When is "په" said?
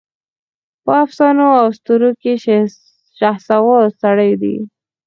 0.83-0.91